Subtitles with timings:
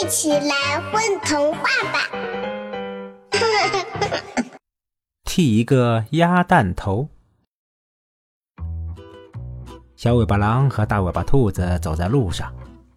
[0.00, 1.62] 一起来混童话
[1.92, 1.98] 吧！
[5.24, 7.08] 剃一个鸭蛋头。
[9.96, 12.54] 小尾巴狼和大尾巴兔子走在路上，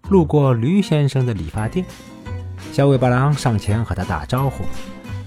[0.10, 1.84] 路过驴先生的理发店。
[2.72, 4.63] 小尾巴狼上前和他打招呼，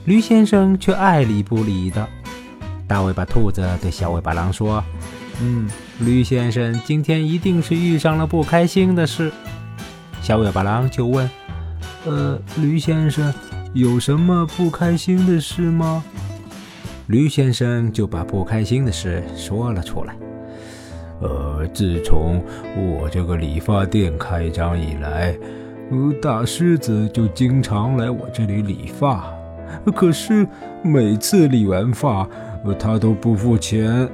[0.05, 2.09] 驴先生却爱理不理的。
[2.87, 4.85] 大尾巴兔子对小尾巴狼说
[5.43, 5.69] ：“嗯，
[5.99, 9.33] 驴先生今天一定是遇上了不开心的事。”
[10.23, 11.29] 小尾巴狼就问
[12.05, 13.33] ：“呃，驴先生
[13.73, 16.05] 有什么不开心的事吗？”
[17.09, 20.15] 驴先生就把不开心的事说了出来。
[21.21, 22.43] 呃，自从
[22.77, 25.37] 我这个理发店开张以来，
[25.91, 29.33] 呃，大狮子就经常来我这里理发，
[29.95, 30.47] 可是
[30.83, 32.29] 每次理完发，
[32.79, 34.09] 他都不付钱，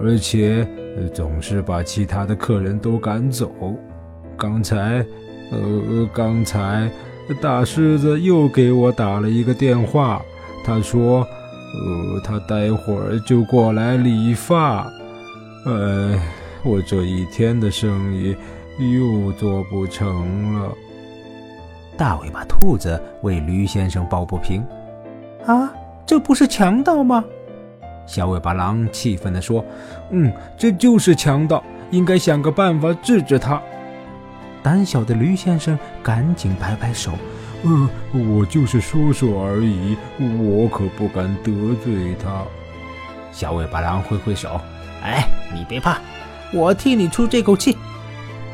[0.00, 0.68] 而且
[1.12, 3.50] 总是把其他的客人都赶走。
[4.36, 5.04] 刚才，
[5.50, 6.90] 呃，刚才
[7.40, 10.20] 大狮子又给我打了一个电话，
[10.64, 14.82] 他说，呃，他待会儿就过来理发。
[15.66, 16.20] 哎，
[16.62, 18.36] 我这一天的生意
[18.78, 20.72] 又做不成了。
[21.96, 24.62] 大尾巴兔子为驴先生抱不平
[25.46, 25.72] ：“啊，
[26.04, 27.24] 这不是强盗吗？”
[28.06, 29.64] 小尾巴狼气愤地说
[30.10, 33.62] ：“嗯，这就是强盗，应该想个办法治治他。”
[34.64, 37.12] 胆小的驴先生赶紧摆摆手
[37.64, 42.42] ：“呃，我就是说说而已，我可不敢得罪他。”
[43.30, 44.58] 小尾巴狼挥挥手。
[45.02, 45.98] 哎，你别怕，
[46.50, 47.76] 我替你出这口气。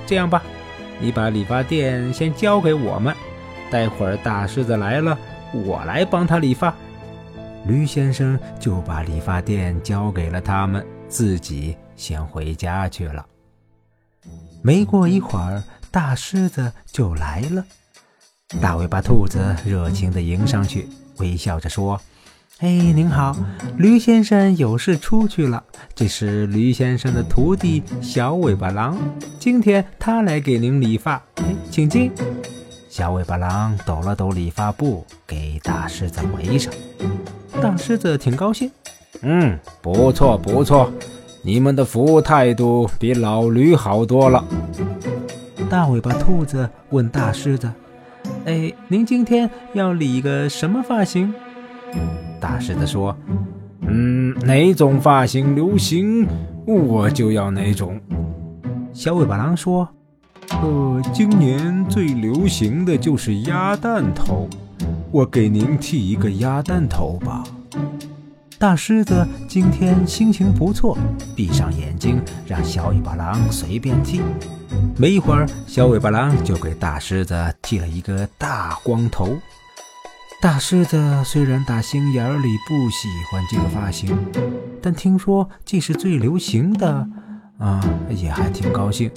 [0.05, 0.43] 这样吧，
[0.99, 3.15] 你把理发店先交给我们，
[3.71, 5.17] 待会儿大狮子来了，
[5.53, 6.75] 我来帮他理发。
[7.67, 13.25] 驴先生就把理发店交给了他们，自己先回家去了。
[14.61, 17.65] 没过一会儿，大狮子就来了。
[18.61, 20.89] 大尾巴兔子热情地迎上去，
[21.19, 22.01] 微笑着说。
[22.59, 23.37] 哎，您好，
[23.77, 25.65] 驴先生有事出去了。
[25.95, 28.99] 这是驴先生的徒弟小尾巴狼，
[29.39, 31.15] 今天他来给您理发。
[31.37, 32.13] 哎，请进。
[32.89, 36.73] 小尾巴狼抖了抖理发布，给大狮子围上。
[37.63, 38.71] 大狮子挺高兴。
[39.23, 40.93] 嗯，不错不错，
[41.43, 44.45] 你们的服务态度比老驴好多了。
[45.71, 47.71] 大尾巴兔子问大狮子
[48.45, 51.33] ：“哎，您今天要理个什么发型？”
[52.41, 53.17] 大狮子说
[53.87, 56.27] ：“嗯，哪种发型流行，
[56.67, 58.01] 我就要哪种。”
[58.93, 59.89] 小尾巴狼说
[60.61, 64.49] ：“呃，今年最流行的就是鸭蛋头，
[65.13, 67.45] 我给您剃一个鸭蛋头吧。”
[68.61, 70.95] 大狮子今天心情不错，
[71.35, 74.21] 闭上眼睛让小尾巴狼随便剃。
[74.99, 79.35] 没一会儿，小尾巴狼就给大狮子剃了一个大光头。
[80.43, 84.15] 大狮子虽然打心眼里不喜欢这个发型，
[84.83, 87.09] 但听说这是最流行的，
[87.57, 89.11] 啊，也还挺高兴。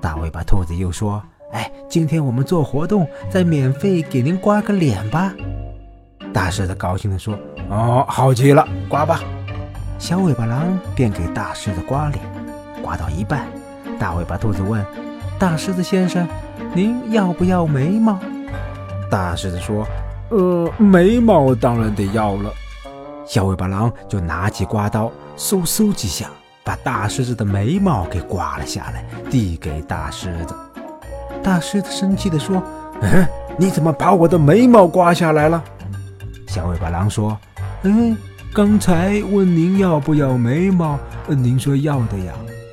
[0.00, 1.22] 大尾巴兔子又说
[1.54, 5.32] ：“哎，今天我们做活动，再免费给您刮个脸吧。”
[6.36, 7.34] 大狮子高兴地说
[7.70, 9.20] ：“哦，好极了，刮吧。”
[9.98, 12.22] 小尾巴狼便给大狮子刮脸，
[12.82, 13.46] 刮到一半，
[13.98, 14.84] 大尾巴兔子问
[15.40, 16.28] ：“大狮子先生，
[16.74, 18.18] 您要不要眉毛？”
[19.10, 19.86] 大狮子说
[20.28, 22.52] ：“呃，眉毛当然得要了。”
[23.24, 26.26] 小尾巴狼就拿起刮刀，嗖嗖几下，
[26.62, 30.54] 把大狮子的眉毛给刮了下来，递给大狮子。
[31.42, 32.62] 大狮子生气地说
[33.00, 33.26] ：“嗯，
[33.56, 35.64] 你怎么把我的眉毛刮下来了？”
[36.56, 37.38] 小尾巴狼说
[37.84, 38.16] ：“嗯，
[38.54, 42.32] 刚才问您要不要眉毛，您说要的呀，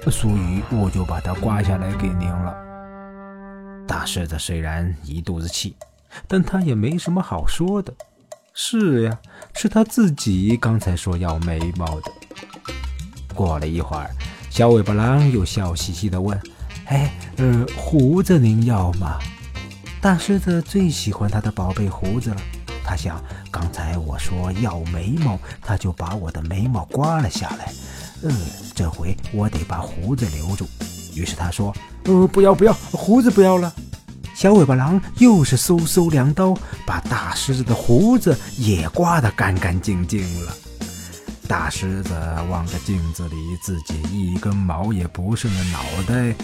[0.09, 2.55] 所以我就把它刮下来给您了。”
[3.85, 5.75] 大狮子虽然一肚子气。
[6.27, 7.93] 但他也没什么好说的。
[8.53, 9.17] 是呀，
[9.53, 12.11] 是他自己刚才说要眉毛的。
[13.33, 14.09] 过了一会儿，
[14.49, 16.39] 小尾巴狼又笑嘻嘻地问
[16.85, 19.17] ：“哎，呃，胡子您要吗？”
[19.99, 22.37] 大狮子最喜欢他的宝贝胡子了。
[22.85, 23.19] 他想，
[23.53, 27.71] 刚才我说要眉毛，他就把我的眉毛刮了下来。
[28.23, 28.35] 嗯，
[28.73, 30.67] 这回我得把胡子留住。
[31.13, 31.71] 于是他说
[32.05, 33.71] ：“呃，不要不要，胡子不要了。”
[34.33, 40.51] 小尾巴狼又是嗖嗖两刀，把大狮子的胡子也刮得干干净净了。
[41.47, 42.19] 大狮子
[42.49, 46.35] 望着镜子里自己一根毛也不剩的脑袋，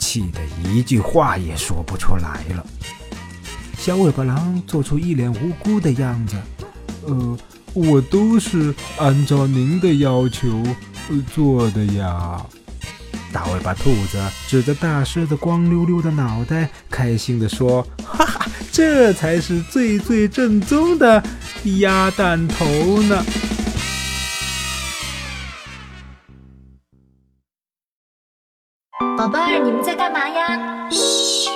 [0.00, 2.66] 气得一句话也说不出来了。
[3.80, 6.36] 小尾巴狼做出一脸无辜的样子
[7.08, 7.38] ：“呃，
[7.72, 10.62] 我都是按照您的要求
[11.32, 12.44] 做的呀。”
[13.32, 21.22] 大尾巴兔子指着大狮子光溜溜的脑袋，开心地说：“哈哈，这才是最最正宗的
[21.78, 23.24] 鸭蛋头呢！”
[29.16, 30.90] 宝贝儿，你们在干嘛呀？
[30.90, 31.48] 嘘。